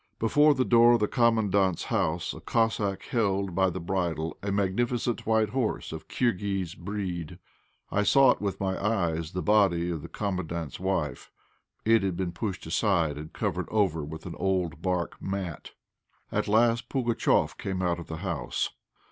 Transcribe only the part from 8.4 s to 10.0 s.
with my eyes the body